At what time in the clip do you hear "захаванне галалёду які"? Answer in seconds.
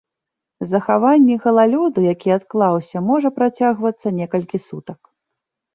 0.71-2.29